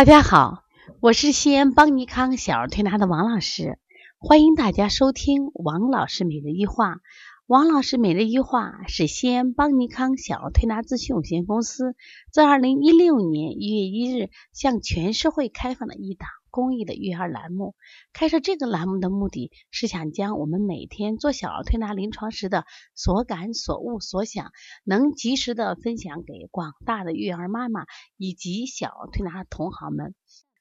[0.00, 0.64] 大家好，
[1.00, 3.78] 我是西安邦尼康小儿推拿的王老师，
[4.16, 7.00] 欢迎大家收听王老师每日一话。
[7.46, 11.96] 王老师每日一话是西安邦尼康小儿推拿咨询有限公司
[12.32, 17.74] 自二零一六年一月一日向全社会开放的一档公益的育儿栏目。
[18.12, 24.52] 开设这个栏目的目的是想将我们每天做小儿推拿临床时的所感所悟所想，
[24.84, 27.86] 能及时的分享给广大的育儿妈妈
[28.16, 30.14] 以及小儿推拿同行们，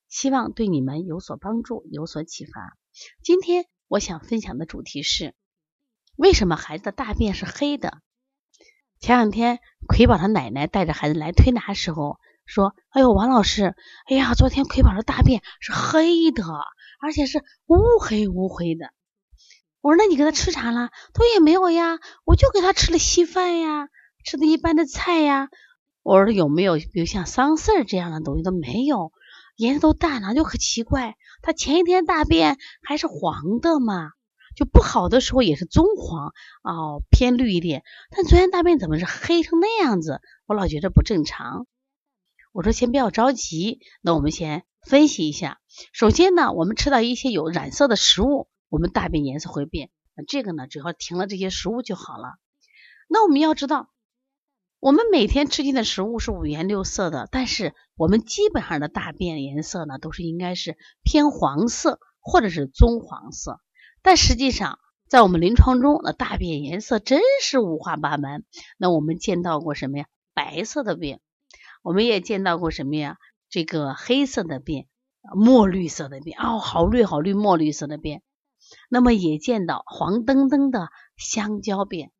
[0.07, 2.77] 希望对你们有所帮助，有所启发。
[3.21, 5.33] 今天我想分享的主题是。
[6.15, 8.01] 为什么孩子的大便是黑的？
[8.99, 13.75] 前两天葵宝他奶奶带着孩子来推拿时候说：“哎呦，王老师，
[14.07, 16.43] 哎呀，昨天葵宝的大便是黑的，
[16.99, 18.89] 而且是乌黑乌黑的。”
[19.81, 23.89] 我说：“那你给他吃啥了？”他说：“也没有呀，我就给他吃了稀饭呀，
[24.25, 25.49] 吃的一般的菜呀。”
[26.01, 29.11] 我说：“有没有比如像桑葚这样的东西都没有？
[29.55, 31.15] 颜色都淡了，就很奇怪。
[31.43, 34.09] 他前一天大便还是黄的嘛。”
[34.55, 37.83] 就不好的时候也是棕黄哦，偏绿一点。
[38.09, 40.19] 但昨天大便怎么是黑成那样子？
[40.47, 41.65] 我老觉得不正常。
[42.59, 45.61] 我说先不要着急，那我们先分析一下。
[45.93, 49.91] 首先呢，我们吃到一些有染色的食物，我们大便颜色会变。
[50.27, 52.33] 这个呢，只要停了这些食物就好了。
[53.07, 53.87] 那我们要知道，
[54.81, 63.61] 我们每天吃进的食物是五颜六色的，但是我们基本上的大便颜色呢，都是应该是偏黄色或者是棕黄色。
[64.01, 68.43] 但实际上，在我们临床中，那大便颜色真是五花八门。
[68.77, 70.07] 那我们见到过什么呀？
[70.33, 71.21] 白色的便，
[71.81, 73.17] 我们也见到过什么呀？
[73.49, 74.87] 这个黑色的便，
[75.33, 78.21] 墨绿色的便，哦，好绿好绿，墨绿色的便。
[78.89, 82.11] 那么也见到黄澄澄的香蕉便。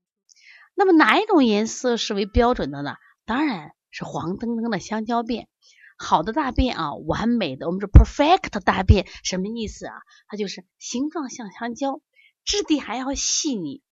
[0.73, 2.95] 那么哪一种颜色是为标准的呢？
[3.25, 5.49] 当然是黄澄澄的香蕉便。
[5.97, 9.93] 好的大便啊，完美的，我们说 perfect 大便什么意思啊？
[10.29, 12.01] 它就是形状像香蕉，
[12.45, 13.83] 质地还要细腻，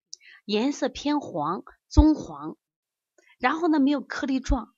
[0.44, 2.56] 颜色偏黄棕黄，
[3.41, 4.72] 然后呢没有颗粒状。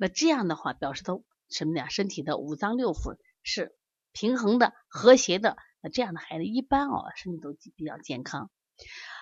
[0.00, 1.88] 那这样的话表示它什么呀？
[1.90, 3.76] 身体的五脏六腑是
[4.12, 5.58] 平衡的、和谐的。
[5.82, 8.50] 那这样的孩子一般哦，身体都比较健康。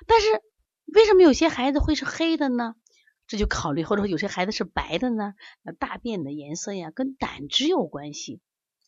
[0.06, 0.40] 但是
[0.84, 2.76] 为什么有些孩子会是黑的呢？
[3.26, 8.40] 这就考虑，或者说有些孩子是白的呢，那大便的颜色呀跟胆汁有关系。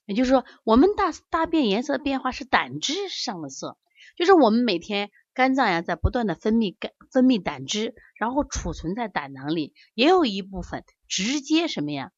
[0.07, 3.79] 也就是说，我们大大便颜色变化是胆汁上了色，
[4.17, 12.13] 就是我们每天肝脏呀在不断的分泌肝分泌胆汁，然后储存在胆囊里，也有一部分直接什么呀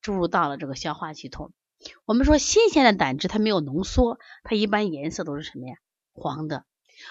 [0.00, 1.52] 注入到了这个消化系统。
[2.04, 5.76] 我们说新鲜的胆汁它没有浓缩，它一般颜色都是什么呀
[6.12, 6.64] 黄的。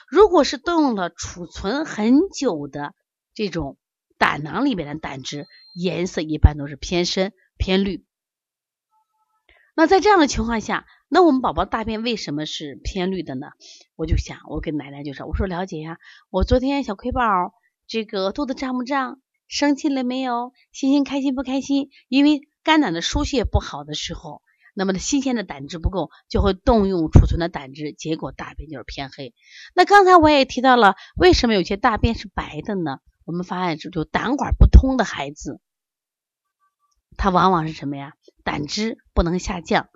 [0.08, 2.94] 如果是动用了储存很久的
[3.34, 3.78] 这种。
[4.18, 8.06] 胆囊里面的胆汁颜色一般都是偏深偏绿。
[9.76, 13.48] 那在这样的情况下，那我们宝宝大便为什么是偏绿的呢？
[13.96, 15.98] 我就想，我跟奶奶就说：“我说了解呀，
[16.30, 17.54] 我昨天小葵宝
[17.88, 21.90] 这个肚子胀不胀，生气了没有，心情开心不开心？
[22.08, 24.42] 因为肝胆的疏泄不好的时候，
[24.74, 29.34] 那么新鲜的胆汁不够，就会动用储存的胆汁，结果大便就是偏黑。
[29.76, 32.98] 那刚才我也提到了，为什么有些大便是白的呢？
[33.24, 35.62] 我们发现，这就胆管不通的孩子，
[37.16, 38.14] 他往往是什么呀？
[38.44, 39.90] 胆汁不能下降，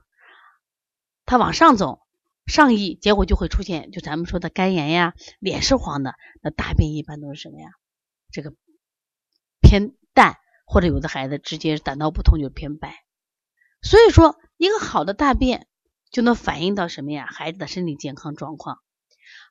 [1.30, 2.02] 他往上走，
[2.48, 7.70] 上溢，结果就会出现，就咱们说的肝炎呀，脸是黄的，那大便一般都是什么呀？
[8.32, 8.56] 这个
[9.62, 12.96] 偏淡，或者有的孩子直接胆道不通就偏白。
[13.84, 15.68] 所以说，一个好的大便
[16.10, 17.28] 就能反映到什么呀？
[17.32, 18.80] 孩子的身体健康状况。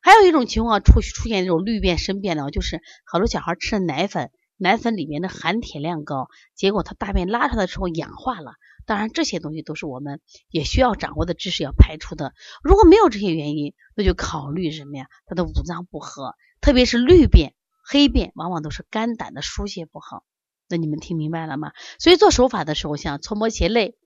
[0.02, 8.52] 还有一种情况出出现这种绿便深便的，就是好多小孩吃的奶粉，奶粉里面的含铁量高，结果他大便拉出来的时候氧化了。
[8.84, 10.20] 当然这些东西都是我们
[10.50, 12.34] 也需要掌握的知识要排除的。
[12.62, 15.06] 如果没有这些原因，那就考虑什么呀？
[15.26, 20.24] 他的五脏不和，特别是绿便、黑便，往往都是肝胆的疏泄不好。
[20.68, 21.72] 那你们听明白了吗？
[21.98, 23.96] 所以做手法的时候，像搓摩斜肋。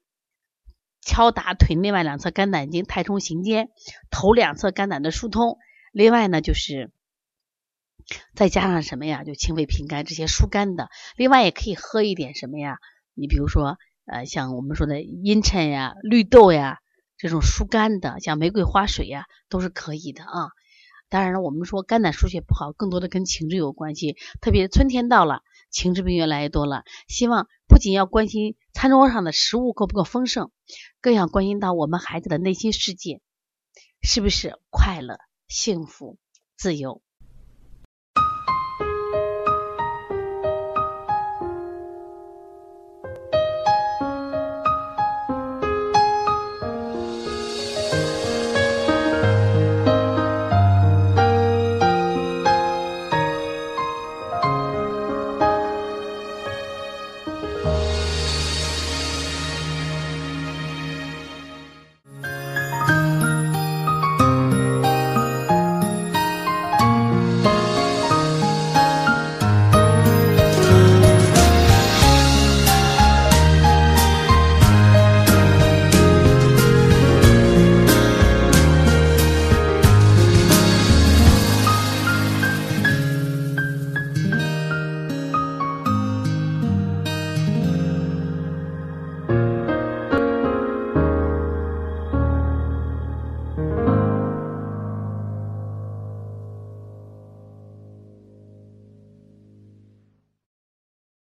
[1.05, 3.71] 敲打腿内外两侧肝胆经，太冲行间，
[4.09, 5.59] 头两侧肝胆的疏通。
[5.91, 6.93] 另外呢，就是
[8.35, 9.25] 再加上什么呀？
[9.25, 10.89] 就清肺平肝这些疏肝的。
[11.17, 12.79] 另外也可以喝一点什么呀？
[13.15, 16.79] 你比如说，呃，像我们说的茵陈呀、绿豆呀
[17.19, 20.49] 这种疏肝的，像玫瑰花水呀，都是可以的啊。
[21.11, 24.17] 当然了，我们说肝胆疏泄不好，更多的跟情志有关系。
[24.41, 26.85] 特别春天到了，情志病越来越多了。
[27.07, 30.51] 希望不仅要关心餐桌上的食物够不够丰盛，
[31.03, 33.21] 更要关心到我们孩子的内心世界
[34.01, 35.19] 是不是快乐、
[35.49, 36.17] 幸福、
[36.57, 37.03] 自由。